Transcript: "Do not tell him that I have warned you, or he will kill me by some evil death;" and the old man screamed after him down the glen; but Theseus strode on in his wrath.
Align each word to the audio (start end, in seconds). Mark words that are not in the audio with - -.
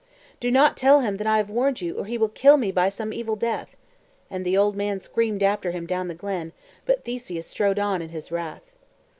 "Do 0.39 0.49
not 0.49 0.77
tell 0.77 1.01
him 1.01 1.17
that 1.17 1.27
I 1.27 1.37
have 1.37 1.51
warned 1.51 1.79
you, 1.79 1.95
or 1.99 2.05
he 2.05 2.17
will 2.17 2.29
kill 2.29 2.57
me 2.57 2.71
by 2.71 2.89
some 2.89 3.13
evil 3.13 3.35
death;" 3.35 3.77
and 4.31 4.43
the 4.43 4.57
old 4.57 4.75
man 4.75 4.99
screamed 4.99 5.43
after 5.43 5.69
him 5.69 5.85
down 5.85 6.07
the 6.07 6.15
glen; 6.15 6.53
but 6.87 7.05
Theseus 7.05 7.45
strode 7.45 7.77
on 7.77 8.01
in 8.01 8.09
his 8.09 8.31
wrath. 8.31 8.71